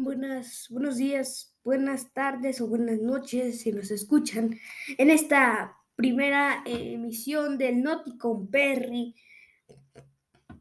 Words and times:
Buenas, 0.00 0.68
buenos 0.70 0.96
días, 0.98 1.56
buenas 1.64 2.12
tardes 2.12 2.60
o 2.60 2.68
buenas 2.68 3.00
noches 3.00 3.62
si 3.62 3.72
nos 3.72 3.90
escuchan 3.90 4.56
en 4.96 5.10
esta 5.10 5.76
primera 5.96 6.62
emisión 6.66 7.58
del 7.58 7.82
Noti 7.82 8.16
con 8.16 8.48
Perry. 8.48 9.16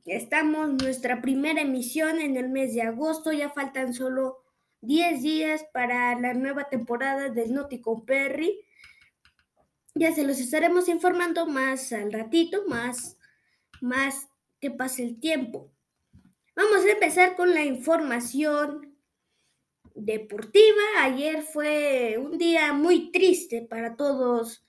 Estamos 0.05 0.73
nuestra 0.81 1.21
primera 1.21 1.61
emisión 1.61 2.19
en 2.19 2.35
el 2.35 2.49
mes 2.49 2.73
de 2.73 2.81
agosto, 2.81 3.31
ya 3.31 3.51
faltan 3.51 3.93
solo 3.93 4.39
10 4.81 5.21
días 5.21 5.65
para 5.71 6.19
la 6.19 6.33
nueva 6.33 6.67
temporada 6.67 7.29
del 7.29 7.53
Noti 7.53 7.79
con 7.79 8.07
Perry. 8.07 8.65
Ya 9.93 10.15
se 10.15 10.23
los 10.23 10.39
estaremos 10.39 10.89
informando 10.89 11.45
más 11.45 11.93
al 11.93 12.11
ratito, 12.11 12.63
más, 12.67 13.19
más 13.81 14.29
que 14.59 14.71
pase 14.71 15.03
el 15.03 15.19
tiempo. 15.19 15.71
Vamos 16.55 16.83
a 16.83 16.91
empezar 16.91 17.35
con 17.35 17.53
la 17.53 17.63
información 17.63 18.96
deportiva. 19.97 20.81
Ayer 20.99 21.41
fue 21.41 22.17
un 22.17 22.37
día 22.37 22.73
muy 22.73 23.11
triste 23.11 23.61
para 23.63 23.95
todos 23.95 24.65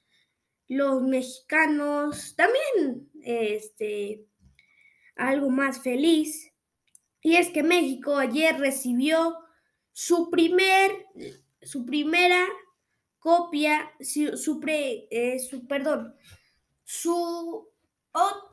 los 0.68 1.02
mexicanos. 1.02 2.34
También 2.36 3.10
este 3.22 4.26
algo 5.16 5.50
más 5.50 5.82
feliz. 5.82 6.52
Y 7.20 7.36
es 7.36 7.50
que 7.50 7.62
México 7.62 8.16
ayer 8.16 8.58
recibió 8.58 9.36
su 9.92 10.30
primer 10.30 11.06
su 11.62 11.84
primera 11.84 12.46
copia 13.18 13.90
su, 14.00 14.36
su, 14.36 14.60
eh, 14.66 15.38
su 15.40 15.66
perdón 15.66 16.14
su, 16.84 17.68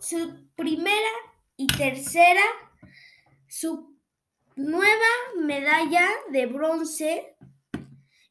su 0.01 0.49
primera 0.55 1.09
y 1.55 1.67
tercera 1.67 2.41
nueva 4.55 5.11
medalla 5.37 6.07
de 6.29 6.45
bronce 6.45 7.37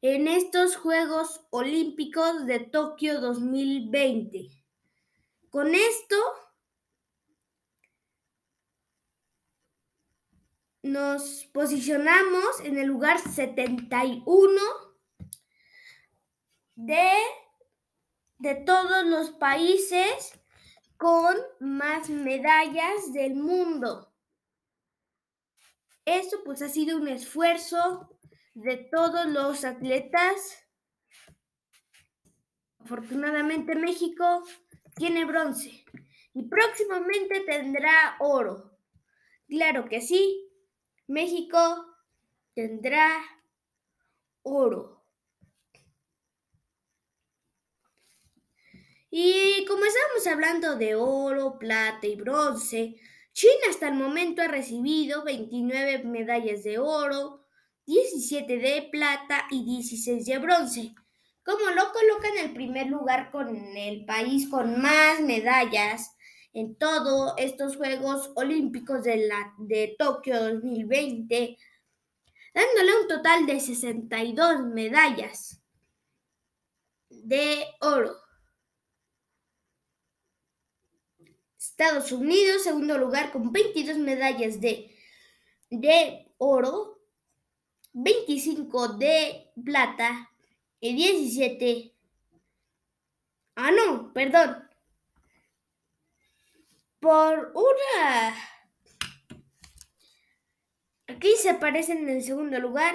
en 0.01 0.27
estos 0.29 0.77
Juegos 0.77 1.47
Olímpicos 1.51 2.47
de 2.47 2.61
Tokio 2.61 3.21
2020. 3.21 4.49
Con 5.51 5.75
esto 5.75 6.17
nos 10.83 11.45
posicionamos 11.53 12.61
en 12.65 12.79
el 12.79 12.87
lugar 12.87 13.19
71 13.19 14.63
de, 16.75 17.11
de 18.39 18.55
todos 18.57 19.05
los 19.05 19.31
países 19.33 20.41
con 20.97 21.37
más 21.61 22.09
medallas 22.09 23.13
del 23.13 23.35
mundo. 23.35 24.14
Esto 26.05 26.43
pues 26.45 26.61
ha 26.63 26.69
sido 26.69 26.99
un 26.99 27.09
esfuerzo 27.09 28.19
de 28.55 28.77
todos 28.77 29.27
los 29.27 29.65
atletas. 29.65 30.65
Afortunadamente 32.79 33.75
México 33.75 34.45
tiene 34.97 35.25
bronce 35.25 35.85
y 36.35 36.43
próximamente 36.43 37.41
tendrá 37.41 38.17
oro. 38.21 38.79
Claro 39.49 39.87
que 39.87 40.01
sí, 40.01 40.51
México 41.07 41.59
tendrá 42.55 43.23
oro. 44.43 45.03
Y 49.11 49.65
como 49.67 49.85
estamos 49.85 50.27
hablando 50.27 50.77
de 50.77 50.97
oro, 50.97 51.59
plata 51.59 52.07
y 52.07 52.17
bronce, 52.17 52.97
China 53.35 53.67
hasta 53.69 53.89
el 53.89 53.95
momento 53.95 54.43
ha 54.43 54.49
recibido 54.49 55.25
29 55.25 56.05
medallas 56.05 56.63
de 56.63 56.79
oro, 56.79 57.45
17 57.85 58.59
de 58.59 58.89
plata 58.93 59.47
y 59.51 59.65
16 59.65 60.25
de 60.25 60.39
bronce, 60.39 60.95
como 61.45 61.69
lo 61.71 61.93
coloca 61.93 62.29
en 62.29 62.39
el 62.39 62.55
primer 62.55 62.87
lugar 62.87 63.33
con 63.33 63.49
el 63.77 64.05
país 64.05 64.49
con 64.49 64.81
más 64.81 65.21
medallas 65.21 66.17
en 66.53 66.77
todos 66.77 67.35
estos 67.37 67.77
Juegos 67.77 68.31
Olímpicos 68.37 69.03
de, 69.03 69.27
la, 69.27 69.53
de 69.59 69.97
Tokio 69.99 70.41
2020, 70.41 71.59
dándole 72.55 73.01
un 73.03 73.09
total 73.09 73.47
de 73.47 73.59
62 73.59 74.65
medallas 74.67 75.61
de 77.09 77.65
oro. 77.81 78.24
Estados 81.69 82.13
Unidos, 82.13 82.63
segundo 82.63 82.99
lugar 82.99 83.33
con 83.33 83.51
22 83.51 83.99
medallas 83.99 84.61
de, 84.61 84.95
de 85.71 86.31
oro, 86.39 87.01
25 87.93 88.89
de 88.89 89.51
plata 89.65 90.31
y 90.81 90.95
17. 90.95 91.95
Ah, 93.57 93.71
no, 93.71 94.13
perdón. 94.13 94.69
Por 97.01 97.53
una... 97.55 98.35
Aquí 101.07 101.35
se 101.37 101.51
aparece 101.51 101.93
en 101.93 102.09
el 102.09 102.23
segundo 102.23 102.59
lugar 102.59 102.95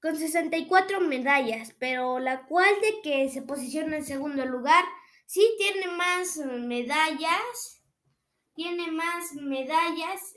con 0.00 0.16
64 0.16 1.00
medallas, 1.00 1.74
pero 1.78 2.18
la 2.18 2.46
cual 2.46 2.72
de 2.80 3.00
que 3.02 3.28
se 3.28 3.42
posiciona 3.42 3.96
en 3.96 4.04
segundo 4.04 4.44
lugar 4.44 4.84
Sí 5.28 5.46
tiene 5.58 5.88
más 5.88 6.38
medallas, 6.38 7.82
tiene 8.54 8.90
más 8.90 9.34
medallas 9.34 10.34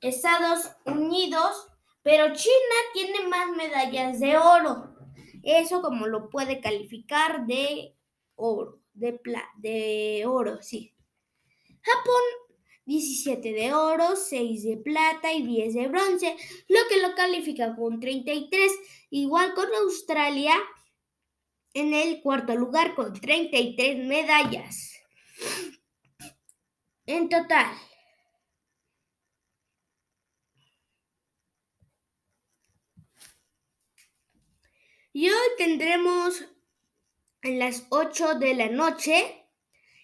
Estados 0.00 0.70
Unidos, 0.84 1.66
pero 2.04 2.32
China 2.34 2.76
tiene 2.92 3.26
más 3.26 3.50
medallas 3.56 4.20
de 4.20 4.38
oro. 4.38 4.94
Eso 5.42 5.82
como 5.82 6.06
lo 6.06 6.30
puede 6.30 6.60
calificar 6.60 7.46
de 7.46 7.96
oro, 8.36 8.78
de, 8.94 9.20
de 9.56 10.22
oro, 10.24 10.62
sí. 10.62 10.94
Japón 11.82 12.22
17 12.84 13.52
de 13.54 13.74
oro, 13.74 14.14
6 14.14 14.62
de 14.62 14.76
plata 14.76 15.32
y 15.32 15.44
10 15.44 15.74
de 15.74 15.88
bronce, 15.88 16.36
lo 16.68 16.78
que 16.88 17.00
lo 17.00 17.16
califica 17.16 17.74
con 17.74 17.98
33, 17.98 18.72
igual 19.10 19.52
con 19.54 19.66
Australia 19.74 20.54
en 21.76 21.92
el 21.92 22.22
cuarto 22.22 22.56
lugar 22.56 22.94
con 22.94 23.12
33 23.12 24.06
medallas. 24.06 24.94
En 27.04 27.28
total. 27.28 27.70
Y 35.12 35.28
hoy 35.28 35.48
tendremos 35.58 36.46
en 37.42 37.58
las 37.58 37.86
8 37.90 38.36
de 38.36 38.54
la 38.54 38.70
noche 38.70 39.46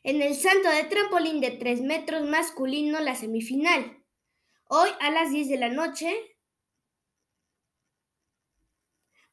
en 0.03 0.21
el 0.21 0.34
salto 0.34 0.69
de 0.69 0.84
trampolín 0.84 1.41
de 1.41 1.53
3 1.53 1.81
metros 1.81 2.28
masculino 2.28 3.00
la 3.00 3.15
semifinal. 3.15 4.04
Hoy 4.69 4.91
a 5.00 5.10
las 5.10 5.31
10 5.31 5.49
de 5.49 5.56
la 5.56 5.71
noche 5.71 6.37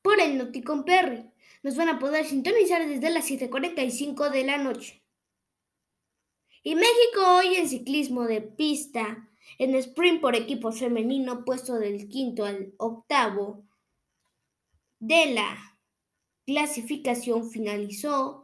por 0.01 0.21
el 0.21 0.37
Nauticon 0.37 0.85
Perry 0.85 1.28
nos 1.61 1.75
van 1.75 1.89
a 1.89 1.99
poder 1.99 2.25
sintonizar 2.25 2.87
desde 2.87 3.09
las 3.09 3.29
7.45 3.29 4.31
de 4.31 4.43
la 4.43 4.57
noche. 4.57 5.03
Y 6.63 6.75
México 6.75 7.21
hoy 7.37 7.55
en 7.55 7.69
ciclismo 7.69 8.25
de 8.25 8.41
pista, 8.41 9.29
en 9.57 9.75
sprint 9.75 10.21
por 10.21 10.35
equipo 10.35 10.71
femenino, 10.71 11.43
puesto 11.45 11.75
del 11.75 12.07
quinto 12.09 12.45
al 12.45 12.73
octavo 12.77 13.65
de 14.99 15.33
la 15.33 15.57
clasificación 16.45 17.49
finalizó. 17.49 18.43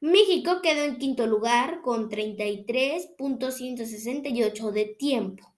México 0.00 0.62
quedó 0.62 0.84
en 0.84 0.96
quinto 0.98 1.26
lugar 1.26 1.82
con 1.82 2.08
33.168 2.08 4.70
de 4.70 4.84
tiempo. 4.84 5.55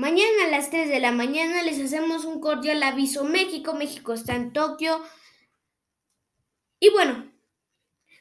Mañana 0.00 0.46
a 0.46 0.50
las 0.50 0.70
3 0.70 0.88
de 0.88 0.98
la 0.98 1.12
mañana 1.12 1.62
les 1.62 1.78
hacemos 1.78 2.24
un 2.24 2.40
cordial 2.40 2.82
aviso. 2.82 3.22
México, 3.22 3.74
México 3.74 4.14
está 4.14 4.34
en 4.34 4.54
Tokio. 4.54 4.98
Y 6.80 6.88
bueno, 6.88 7.30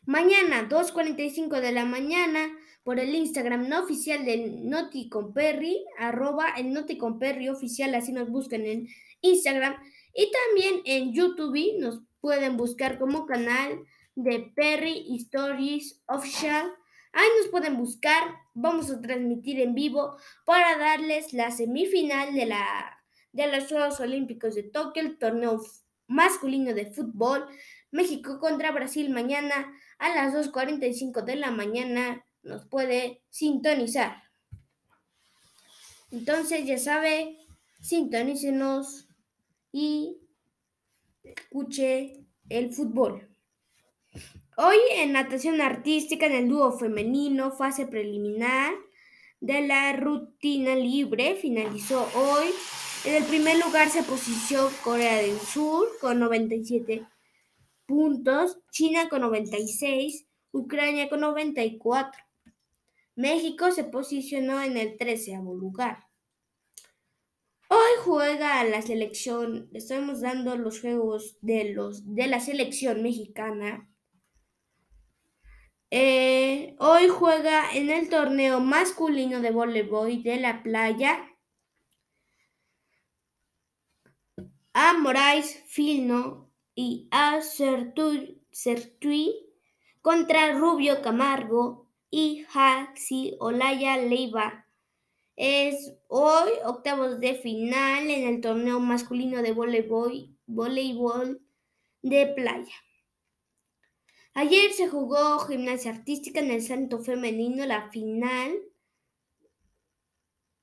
mañana 0.03 0.67
2.45 0.67 1.61
de 1.61 1.71
la 1.71 1.85
mañana 1.85 2.49
por 2.83 2.99
el 2.99 3.15
Instagram 3.15 3.69
no 3.69 3.81
oficial 3.81 4.25
del 4.25 4.69
Noti 4.69 5.07
con 5.07 5.31
Perry, 5.31 5.85
arroba 5.97 6.49
el 6.57 6.73
Noti 6.73 6.97
con 6.97 7.17
Perry 7.17 7.47
oficial, 7.47 7.95
así 7.95 8.11
nos 8.11 8.29
buscan 8.29 8.65
en 8.65 8.89
Instagram. 9.21 9.77
Y 10.13 10.29
también 10.31 10.81
en 10.83 11.13
YouTube 11.13 11.79
nos 11.79 12.01
pueden 12.19 12.57
buscar 12.57 12.99
como 12.99 13.25
canal 13.25 13.79
de 14.15 14.51
Perry 14.53 15.15
Stories 15.15 16.03
Official. 16.07 16.73
Ahí 17.11 17.27
nos 17.39 17.47
pueden 17.49 17.77
buscar, 17.77 18.23
vamos 18.53 18.91
a 18.91 19.01
transmitir 19.01 19.59
en 19.59 19.73
vivo 19.73 20.17
para 20.45 20.77
darles 20.77 21.33
la 21.33 21.51
semifinal 21.51 22.33
de, 22.33 22.45
la, 22.45 23.03
de 23.31 23.51
los 23.51 23.67
Juegos 23.67 23.99
Olímpicos 23.99 24.55
de 24.55 24.63
Tokio, 24.63 25.01
el 25.01 25.17
torneo 25.17 25.61
masculino 26.07 26.73
de 26.73 26.91
fútbol. 26.91 27.47
México 27.91 28.39
contra 28.39 28.71
Brasil 28.71 29.09
mañana 29.09 29.73
a 29.97 30.13
las 30.13 30.33
2.45 30.33 31.23
de 31.23 31.35
la 31.35 31.51
mañana 31.51 32.23
nos 32.43 32.65
puede 32.65 33.23
sintonizar. 33.29 34.23
Entonces, 36.11 36.65
ya 36.65 36.77
sabe, 36.77 37.37
sintonícenos 37.81 39.07
y 39.71 40.17
escuche 41.23 42.25
el 42.49 42.73
fútbol. 42.73 43.29
Hoy 44.61 44.75
en 44.95 45.13
natación 45.13 45.61
artística 45.61 46.25
en 46.25 46.33
el 46.33 46.49
dúo 46.49 46.77
femenino, 46.77 47.49
fase 47.49 47.87
preliminar 47.87 48.73
de 49.39 49.65
la 49.65 49.93
rutina 49.93 50.75
libre, 50.75 51.35
finalizó 51.35 52.05
hoy. 52.13 52.47
En 53.05 53.15
el 53.15 53.23
primer 53.23 53.57
lugar 53.57 53.89
se 53.89 54.03
posicionó 54.03 54.69
Corea 54.83 55.21
del 55.21 55.39
Sur 55.39 55.87
con 56.01 56.19
97 56.19 57.07
puntos, 57.85 58.59
China 58.69 59.07
con 59.07 59.21
96, 59.21 60.25
Ucrania 60.51 61.07
con 61.07 61.21
94. 61.21 62.21
México 63.15 63.71
se 63.71 63.85
posicionó 63.85 64.61
en 64.61 64.75
el 64.75 64.97
treceavo 64.97 65.55
lugar. 65.55 66.09
Hoy 67.69 67.91
juega 68.03 68.61
la 68.65 68.81
selección, 68.81 69.69
estamos 69.73 70.19
dando 70.19 70.57
los 70.57 70.81
juegos 70.81 71.37
de, 71.39 71.71
los, 71.73 72.13
de 72.13 72.27
la 72.27 72.41
selección 72.41 73.01
mexicana. 73.01 73.88
Eh, 75.91 76.75
hoy 76.77 77.07
juega 77.07 77.71
en 77.73 77.89
el 77.89 78.09
torneo 78.09 78.59
masculino 78.59 79.41
de 79.41 79.49
voleibol 79.49 80.21
de 80.21 80.39
la 80.39 80.61
playa 80.61 81.27
a 84.73 84.93
Moraes 84.93 85.63
Filno 85.65 86.51
y 86.75 87.07
a 87.09 87.41
Sertui 87.41 88.37
contra 90.01 90.53
Rubio 90.53 91.01
Camargo 91.01 91.89
y 92.11 92.45
Jaxi 92.49 93.35
Olaya 93.39 93.97
Leiva. 93.97 94.67
Es 95.35 95.95
hoy 96.07 96.51
octavos 96.65 97.19
de 97.19 97.33
final 97.33 98.11
en 98.11 98.27
el 98.27 98.41
torneo 98.41 98.79
masculino 98.79 99.41
de 99.41 99.53
voleibol, 99.53 100.37
voleibol 100.45 101.41
de 102.03 102.27
playa. 102.27 102.75
Ayer 104.33 104.71
se 104.71 104.87
jugó 104.87 105.39
gimnasia 105.39 105.91
artística 105.91 106.39
en 106.39 106.51
el 106.51 106.61
Santo 106.61 106.99
Femenino, 106.99 107.65
la 107.65 107.89
final. 107.89 108.53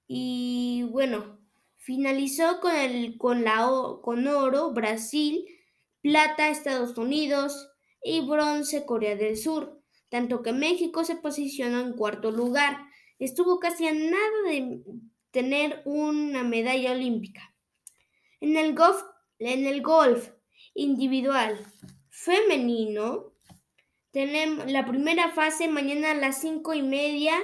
Y 0.09 0.85
bueno, 0.91 1.41
finalizó 1.77 2.61
con, 2.61 2.75
el, 2.75 3.19
con, 3.19 3.45
la, 3.45 3.69
con 4.03 4.27
oro 4.27 4.73
Brasil, 4.73 5.45
plata 6.01 6.49
Estados 6.49 6.97
Unidos 6.97 7.71
y 8.03 8.21
bronce 8.21 8.87
Corea 8.87 9.17
del 9.17 9.37
Sur 9.37 9.77
tanto 10.09 10.43
que 10.43 10.53
México 10.53 11.05
se 11.05 11.17
posicionó 11.17 11.81
en 11.81 11.95
cuarto 11.95 12.31
lugar. 12.31 12.79
Estuvo 13.19 13.59
casi 13.59 13.87
a 13.87 13.95
nada 13.95 14.43
de 14.49 14.83
tener 15.31 15.83
una 15.85 16.43
medalla 16.43 16.93
olímpica. 16.93 17.55
En 18.41 18.57
el 18.57 18.75
golf, 18.75 19.03
en 19.39 19.67
el 19.67 19.83
golf 19.83 20.31
individual 20.75 21.59
femenino, 22.09 23.33
tenemos 24.17 24.73
la 24.73 24.87
primera 24.87 25.31
fase 25.33 25.69
mañana 25.69 26.13
a 26.13 26.15
las 26.15 26.41
cinco 26.41 26.73
y 26.73 26.81
media 26.81 27.35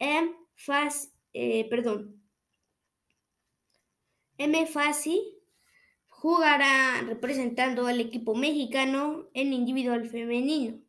en 0.00 0.34
fase, 0.56 1.12
eh, 1.32 1.68
perdón, 1.70 2.20
M 4.36 4.66
Fasi 4.66 5.22
jugará 6.08 7.02
representando 7.02 7.86
al 7.86 8.00
equipo 8.00 8.34
mexicano 8.34 9.28
en 9.32 9.52
individual 9.52 10.08
femenino 10.08 10.80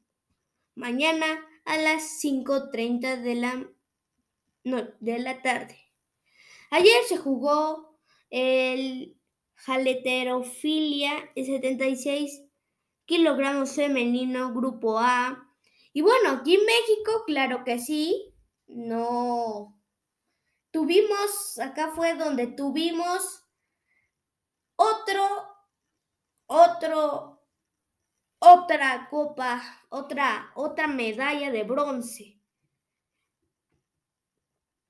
mañana 0.74 1.28
a 1.64 1.78
las 1.78 2.20
5.30 2.24 3.22
de 3.22 3.36
la, 3.36 3.70
de 5.00 5.20
la 5.20 5.44
tarde. 5.44 5.78
Ayer 6.72 7.04
se 7.08 7.18
jugó 7.18 8.00
el 8.32 9.16
jaleterofilia 9.54 11.30
de 11.36 11.46
76 11.46 12.49
kilogramos 13.10 13.74
femenino, 13.74 14.54
grupo 14.54 15.00
A. 15.00 15.52
Y 15.92 16.02
bueno, 16.02 16.30
aquí 16.30 16.54
en 16.54 16.66
México, 16.66 17.24
claro 17.26 17.64
que 17.66 17.80
sí, 17.80 18.36
no. 18.68 19.76
Tuvimos, 20.70 21.58
acá 21.58 21.92
fue 21.96 22.14
donde 22.14 22.46
tuvimos 22.46 23.44
otro, 24.76 25.26
otro 26.46 27.40
otra 28.40 29.08
copa, 29.10 29.62
otra, 29.90 30.52
otra 30.56 30.88
medalla 30.88 31.52
de 31.52 31.64
bronce. 31.64 32.40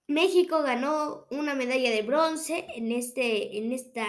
México 0.07 0.61
ganó 0.61 1.25
una 1.31 1.55
medalla 1.55 1.91
de 1.91 2.01
bronce 2.01 2.67
en 2.75 2.91
este, 2.91 3.57
en 3.57 3.71
esta, 3.71 4.05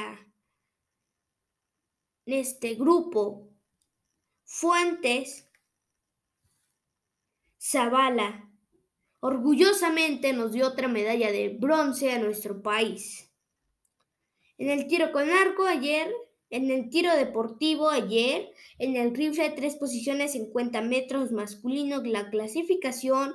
en 2.26 2.34
este 2.34 2.74
grupo. 2.74 3.49
Fuentes, 4.52 5.48
Zavala, 7.60 8.50
orgullosamente 9.20 10.32
nos 10.32 10.50
dio 10.52 10.66
otra 10.66 10.88
medalla 10.88 11.30
de 11.30 11.50
bronce 11.50 12.10
a 12.12 12.18
nuestro 12.18 12.60
país. 12.60 13.30
En 14.58 14.68
el 14.68 14.88
tiro 14.88 15.12
con 15.12 15.30
arco 15.30 15.66
ayer 15.66 16.12
en 16.50 16.68
el 16.72 16.90
tiro 16.90 17.14
deportivo 17.14 17.90
ayer, 17.90 18.52
en 18.80 18.96
el 18.96 19.14
rifle 19.14 19.44
de 19.44 19.54
tres 19.54 19.76
posiciones 19.76 20.32
50 20.32 20.82
metros 20.82 21.30
masculino, 21.30 22.02
la 22.02 22.28
clasificación, 22.28 23.34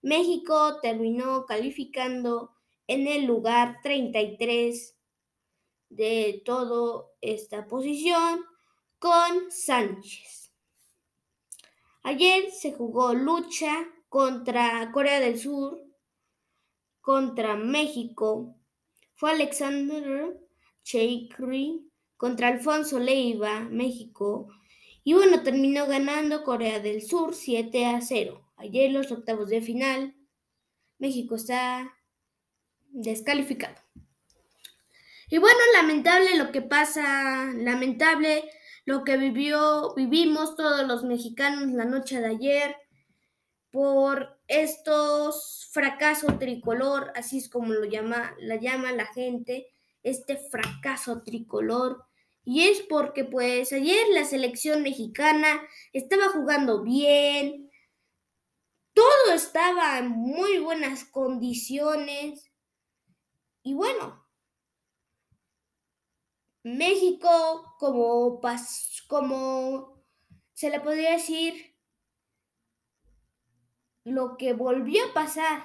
México 0.00 0.80
terminó 0.80 1.44
calificando 1.44 2.52
en 2.86 3.08
el 3.08 3.26
lugar 3.26 3.80
33 3.82 4.96
de 5.90 6.42
toda 6.46 7.04
esta 7.20 7.66
posición 7.66 8.42
con 8.98 9.50
Sánchez. 9.50 10.45
Ayer 12.06 12.52
se 12.52 12.72
jugó 12.72 13.14
lucha 13.14 13.84
contra 14.08 14.92
Corea 14.92 15.18
del 15.18 15.40
Sur, 15.40 15.82
contra 17.00 17.56
México. 17.56 18.54
Fue 19.16 19.32
Alexander 19.32 20.38
Cheikri 20.84 21.90
contra 22.16 22.46
Alfonso 22.46 23.00
Leiva, 23.00 23.58
México. 23.58 24.46
Y 25.02 25.14
bueno, 25.14 25.42
terminó 25.42 25.88
ganando 25.88 26.44
Corea 26.44 26.78
del 26.78 27.02
Sur 27.02 27.34
7 27.34 27.86
a 27.86 28.00
0. 28.00 28.52
Ayer 28.56 28.92
los 28.92 29.10
octavos 29.10 29.48
de 29.48 29.60
final, 29.60 30.14
México 30.98 31.34
está 31.34 31.92
descalificado. 32.84 33.82
Y 35.28 35.38
bueno, 35.38 35.58
lamentable 35.72 36.36
lo 36.36 36.52
que 36.52 36.62
pasa, 36.62 37.52
lamentable 37.56 38.48
lo 38.86 39.02
que 39.02 39.16
vivió, 39.16 39.92
vivimos 39.94 40.54
todos 40.54 40.86
los 40.86 41.02
mexicanos 41.02 41.72
la 41.72 41.84
noche 41.84 42.20
de 42.20 42.28
ayer 42.28 42.76
por 43.72 44.40
estos 44.46 45.68
fracasos 45.72 46.38
tricolor, 46.38 47.12
así 47.16 47.38
es 47.38 47.48
como 47.48 47.74
lo 47.74 47.84
llama, 47.84 48.34
la 48.38 48.56
llama 48.56 48.92
la 48.92 49.06
gente, 49.06 49.66
este 50.04 50.36
fracaso 50.36 51.22
tricolor. 51.24 52.04
Y 52.44 52.68
es 52.68 52.80
porque 52.82 53.24
pues 53.24 53.72
ayer 53.72 54.06
la 54.12 54.24
selección 54.24 54.84
mexicana 54.84 55.60
estaba 55.92 56.28
jugando 56.28 56.84
bien, 56.84 57.68
todo 58.94 59.34
estaba 59.34 59.98
en 59.98 60.10
muy 60.10 60.58
buenas 60.58 61.04
condiciones. 61.04 62.52
Y 63.64 63.74
bueno, 63.74 64.25
México 66.66 67.76
como, 67.78 68.40
como 69.06 70.04
se 70.52 70.68
le 70.68 70.80
podría 70.80 71.12
decir 71.12 71.78
lo 74.02 74.36
que 74.36 74.52
volvió 74.52 75.04
a 75.04 75.14
pasar 75.14 75.62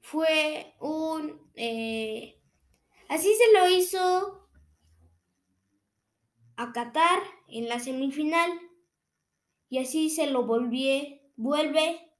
fue 0.00 0.74
un... 0.80 1.52
Eh, 1.54 2.42
así 3.08 3.32
se 3.32 3.52
lo 3.52 3.68
hizo 3.68 4.50
a 6.56 6.72
Qatar 6.72 7.22
en 7.46 7.68
la 7.68 7.78
semifinal 7.78 8.50
y 9.68 9.78
así 9.78 10.10
se 10.10 10.26
lo 10.26 10.46
volvió, 10.46 11.00
vuelve 11.36 12.12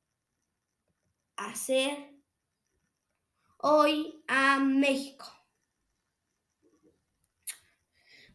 a 1.34 1.46
hacer 1.46 2.14
hoy 3.58 4.22
a 4.28 4.60
México. 4.60 5.41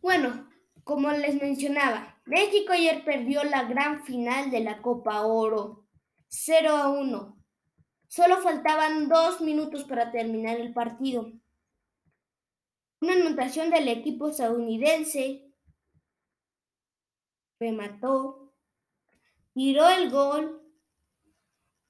Bueno, 0.01 0.49
como 0.83 1.11
les 1.11 1.41
mencionaba, 1.41 2.19
México 2.25 2.73
ayer 2.73 3.03
perdió 3.03 3.43
la 3.43 3.63
gran 3.63 4.03
final 4.03 4.51
de 4.51 4.61
la 4.61 4.81
Copa 4.81 5.25
Oro 5.25 5.85
0 6.27 6.75
a 6.75 6.89
1 6.89 7.37
Solo 8.07 8.37
faltaban 8.37 9.09
dos 9.09 9.41
minutos 9.41 9.83
para 9.83 10.11
terminar 10.11 10.59
el 10.59 10.73
partido. 10.73 11.31
Una 13.01 13.13
anotación 13.13 13.69
del 13.69 13.89
equipo 13.89 14.29
estadounidense 14.29 15.51
remató, 17.59 18.53
tiró 19.53 19.89
el 19.89 20.09
gol 20.09 20.61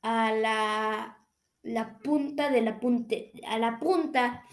a 0.02 0.32
la 0.32 1.18
la 1.68 2.00
punta 2.00 2.50
de 2.50 2.62
la 2.62 2.80
punte, 2.80 3.34
a 3.46 3.60
la 3.60 3.80
punta 3.80 4.46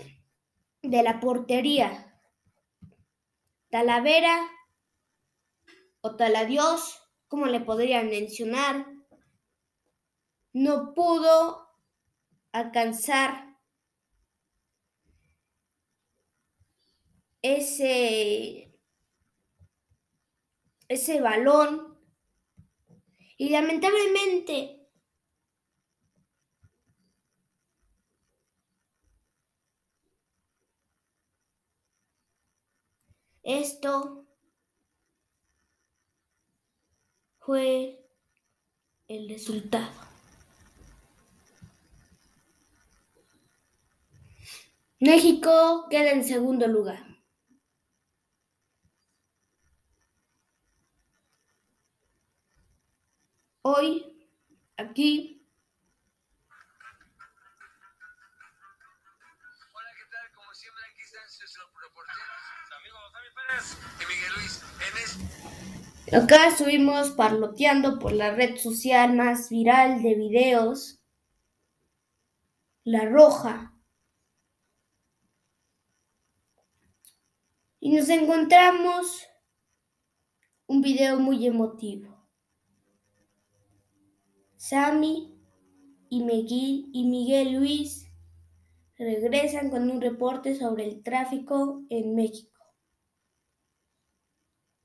de 0.82 1.02
la 1.02 1.20
portería. 1.20 2.13
Talavera 3.74 4.36
o 6.00 6.14
Taladios, 6.14 7.02
como 7.26 7.46
le 7.46 7.58
podrían 7.58 8.08
mencionar, 8.08 8.86
no 10.52 10.94
pudo 10.94 11.68
alcanzar 12.52 13.58
ese, 17.42 18.72
ese 20.86 21.20
balón. 21.20 21.98
Y 23.36 23.48
lamentablemente 23.48 24.83
Esto 33.44 34.24
fue 37.38 38.02
el 39.06 39.28
resultado. 39.28 39.92
México 44.98 45.86
queda 45.90 46.12
en 46.12 46.24
segundo 46.24 46.66
lugar. 46.66 47.04
Hoy, 53.60 54.26
aquí, 54.78 55.33
acá 66.12 66.48
estuvimos 66.48 67.10
parloteando 67.10 67.98
por 67.98 68.12
la 68.12 68.34
red 68.34 68.56
social 68.56 69.14
más 69.14 69.50
viral 69.50 70.02
de 70.02 70.14
videos, 70.14 71.00
La 72.84 73.04
Roja. 73.06 73.72
Y 77.80 77.94
nos 77.94 78.08
encontramos 78.08 79.26
un 80.66 80.80
video 80.80 81.18
muy 81.18 81.46
emotivo. 81.46 82.26
Sammy 84.56 85.38
y 86.08 86.22
Miguel, 86.22 86.86
y 86.92 87.04
Miguel 87.04 87.54
Luis 87.54 88.03
regresan 88.96 89.70
con 89.70 89.90
un 89.90 90.00
reporte 90.00 90.54
sobre 90.54 90.84
el 90.84 91.02
tráfico 91.02 91.84
en 91.88 92.14
México. 92.14 92.60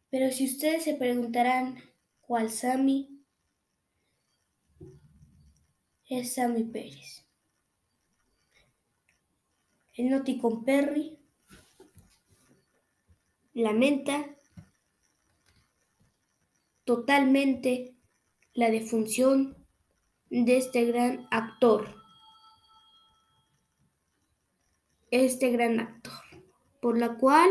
Pero 0.10 0.32
si 0.32 0.46
ustedes 0.46 0.84
se 0.84 0.96
preguntarán 0.96 1.78
cuál 2.22 2.50
Sammy, 2.50 3.24
es 6.10 6.34
Sammy 6.34 6.64
Pérez. 6.64 7.26
El 9.94 10.10
Noti 10.10 10.40
con 10.40 10.64
Perry 10.64 11.20
lamenta 13.54 14.36
totalmente 16.84 17.96
la 18.54 18.72
defunción 18.72 19.68
de 20.30 20.58
este 20.58 20.86
gran 20.86 21.28
actor. 21.30 21.99
Este 25.12 25.50
gran 25.52 25.80
actor, 25.80 26.24
por 26.82 26.98
la 26.98 27.18
cual 27.18 27.50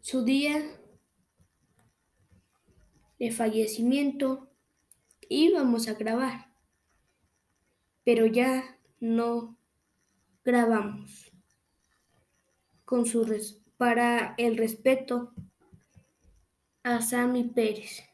su 0.00 0.24
día 0.24 0.62
de 3.18 3.30
fallecimiento 3.32 4.50
íbamos 5.28 5.88
a 5.88 5.94
grabar, 5.94 6.54
pero 8.04 8.26
ya 8.26 8.78
no 9.00 9.58
grabamos 10.44 11.32
con 12.84 13.06
su 13.06 13.24
res 13.24 13.60
para 13.76 14.34
el 14.38 14.56
respeto 14.56 15.32
a 16.82 17.00
Sammy 17.00 17.44
Pérez. 17.44 18.04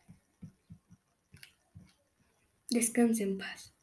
Descanse 2.70 3.24
en 3.24 3.36
paz. 3.36 3.74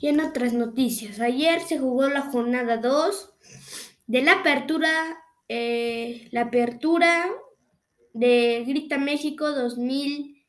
Y 0.00 0.06
en 0.06 0.20
otras 0.20 0.52
noticias, 0.52 1.18
ayer 1.18 1.60
se 1.60 1.80
jugó 1.80 2.08
la 2.08 2.22
jornada 2.22 2.76
2 2.76 3.34
de 4.06 4.22
la 4.22 4.34
apertura, 4.34 4.90
eh, 5.48 6.28
la 6.30 6.42
apertura 6.42 7.26
de 8.12 8.64
Grita 8.64 8.96
México 8.96 9.50
2000, 9.50 10.46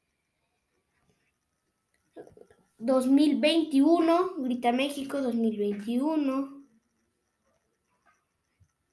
2021, 2.77 4.35
Grita 4.37 4.71
México 4.71 5.19
2021. 5.19 6.63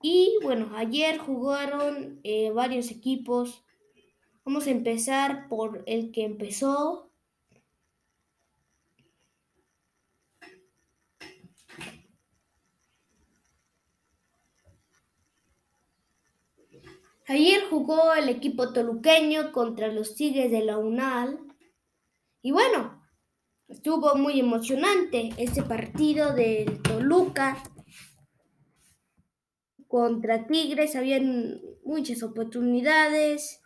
Y 0.01 0.39
bueno, 0.43 0.71
ayer 0.75 1.19
jugaron 1.19 2.19
eh, 2.25 2.51
varios 2.51 2.91
equipos. 2.91 3.63
Vamos 4.43 4.67
a 4.67 4.71
empezar 4.71 5.49
por 5.51 5.83
el 5.87 6.13
que 6.13 6.25
empezó. 6.25 7.06
Ayer 17.29 17.65
jugó 17.69 18.15
el 18.15 18.29
equipo 18.29 18.73
toluqueño 18.73 19.51
contra 19.51 19.89
los 19.89 20.15
Tigres 20.15 20.49
de 20.53 20.63
la 20.63 20.79
UNAL. 20.79 21.41
Y 22.41 22.53
bueno, 22.53 23.03
estuvo 23.67 24.15
muy 24.15 24.39
emocionante 24.39 25.31
ese 25.37 25.65
partido 25.65 26.33
del 26.35 26.81
Toluca 26.83 27.61
contra 29.89 30.47
Tigres. 30.47 30.95
Habían 30.95 31.61
muchas 31.85 32.23
oportunidades, 32.23 33.61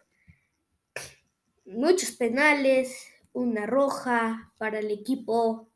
muchos 1.67 2.12
penales, 2.12 3.09
una 3.35 3.67
roja 3.67 4.55
para 4.57 4.79
el 4.79 4.90
equipo 4.90 5.69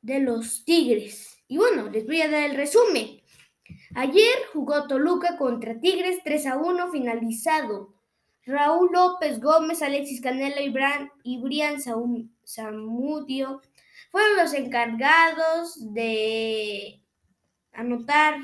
de 0.00 0.18
los 0.18 0.64
Tigres. 0.64 1.38
Y 1.46 1.58
bueno, 1.58 1.88
les 1.88 2.04
voy 2.04 2.20
a 2.20 2.28
dar 2.28 2.50
el 2.50 2.56
resumen. 2.56 3.20
Ayer 3.94 4.34
jugó 4.52 4.86
Toluca 4.86 5.36
contra 5.36 5.80
Tigres 5.80 6.20
3 6.24 6.46
a 6.46 6.56
1 6.56 6.90
finalizado. 6.90 7.94
Raúl 8.44 8.90
López 8.92 9.40
Gómez, 9.40 9.82
Alexis 9.82 10.20
Bran, 10.20 11.10
y 11.24 11.38
Brian 11.40 11.80
Zamudio 11.80 13.60
fueron 14.12 14.36
los 14.36 14.54
encargados 14.54 15.92
de 15.92 17.02
anotar, 17.72 18.38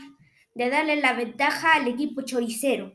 de 0.54 0.70
darle 0.70 0.96
la 0.96 1.12
ventaja 1.12 1.74
al 1.74 1.86
equipo 1.86 2.22
choricero. 2.22 2.92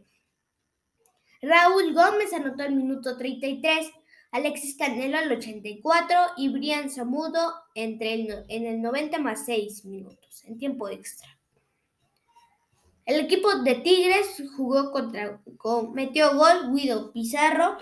Raúl 1.41 1.93
Gómez 1.93 2.34
anotó 2.34 2.63
el 2.63 2.75
minuto 2.75 3.17
33, 3.17 3.91
Alexis 4.31 4.75
Canelo 4.75 5.17
al 5.17 5.31
84 5.31 6.15
y 6.36 6.50
Brian 6.50 6.89
Zamudo 6.89 7.53
entre 7.74 8.13
el, 8.15 8.46
en 8.50 8.65
el 8.65 8.81
90 8.81 9.19
más 9.19 9.46
6 9.46 9.86
minutos, 9.86 10.43
en 10.46 10.57
tiempo 10.57 10.89
extra. 10.89 11.37
El 13.07 13.21
equipo 13.21 13.55
de 13.55 13.75
Tigres 13.75 14.43
jugó 14.57 14.91
contra, 14.91 15.41
con, 15.57 15.93
metió 15.93 16.35
gol 16.35 16.73
Guido 16.73 17.13
Pizarro. 17.13 17.77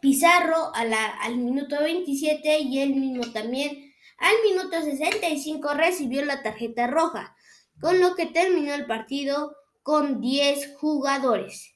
Pizarro 0.00 0.72
al 0.74 1.36
minuto 1.36 1.78
27 1.78 2.58
y 2.58 2.80
él 2.80 2.96
mismo 2.96 3.32
también 3.32 3.94
al 4.18 4.34
minuto 4.42 4.82
65 4.82 5.74
recibió 5.74 6.24
la 6.24 6.42
tarjeta 6.42 6.88
roja, 6.88 7.36
con 7.80 8.00
lo 8.00 8.16
que 8.16 8.26
terminó 8.26 8.74
el 8.74 8.86
partido 8.86 9.56
con 9.84 10.20
10 10.20 10.76
jugadores. 10.78 11.72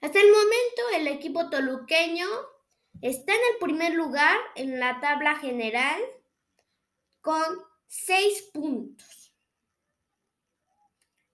Hasta 0.00 0.20
el 0.20 0.32
momento 0.32 0.82
el 0.96 1.06
equipo 1.06 1.48
toluqueño 1.48 2.26
está 3.02 3.34
en 3.34 3.40
el 3.52 3.58
primer 3.60 3.94
lugar 3.94 4.36
en 4.56 4.80
la 4.80 4.98
tabla 5.00 5.36
general 5.36 6.00
con 7.28 7.58
6 7.88 8.52
puntos. 8.54 9.34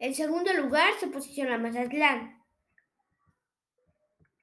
En 0.01 0.13
segundo 0.13 0.53
lugar 0.53 0.93
se 0.99 1.07
posiciona 1.07 1.57
Mazatlán. 1.57 2.43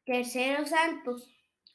Tercero 0.05 0.65
Santos. 0.65 1.27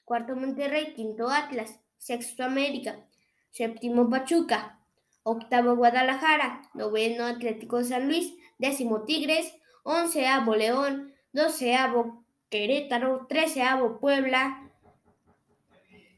Cuarto 0.06 0.34
Monterrey, 0.34 0.94
quinto 0.94 1.28
Atlas, 1.28 1.78
sexto 1.98 2.42
América, 2.42 3.06
séptimo 3.50 4.08
Pachuca, 4.08 4.80
octavo 5.24 5.76
Guadalajara, 5.76 6.62
noveno 6.72 7.26
Atlético 7.26 7.84
San 7.84 8.06
Luis, 8.06 8.32
décimo 8.56 9.04
Tigres, 9.04 9.52
onceavo 9.82 10.54
León, 10.54 11.12
doceavo 11.32 12.24
Querétaro, 12.48 13.26
treceavo 13.28 14.00
Puebla, 14.00 14.65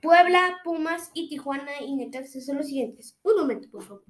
Puebla, 0.00 0.58
Pumas 0.64 1.10
y 1.14 1.28
Tijuana 1.28 1.80
y 1.80 1.94
Necaxa 1.96 2.40
son 2.40 2.58
los 2.58 2.66
siguientes. 2.66 3.18
Un 3.22 3.36
momento, 3.36 3.68
por 3.70 3.82
favor. 3.82 4.04